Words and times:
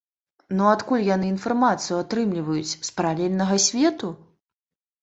Ну 0.59 0.63
адкуль 0.69 1.03
яны 1.09 1.27
інфармацыю 1.33 1.99
атрымліваюць, 2.05 2.67
з 2.73 2.89
паралельнага 2.99 3.55
свету? 3.69 4.15